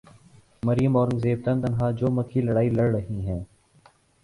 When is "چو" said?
1.99-2.07